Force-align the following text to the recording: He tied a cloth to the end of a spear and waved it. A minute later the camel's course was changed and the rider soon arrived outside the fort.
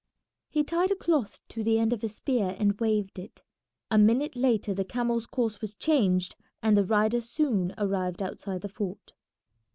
He 0.49 0.63
tied 0.63 0.89
a 0.89 0.95
cloth 0.95 1.41
to 1.49 1.63
the 1.63 1.77
end 1.77 1.93
of 1.93 2.03
a 2.03 2.09
spear 2.09 2.55
and 2.57 2.79
waved 2.81 3.19
it. 3.19 3.43
A 3.91 3.99
minute 3.99 4.35
later 4.35 4.73
the 4.73 4.83
camel's 4.83 5.27
course 5.27 5.61
was 5.61 5.75
changed 5.75 6.35
and 6.63 6.75
the 6.75 6.83
rider 6.87 7.21
soon 7.21 7.75
arrived 7.77 8.23
outside 8.23 8.61
the 8.61 8.67
fort. 8.69 9.13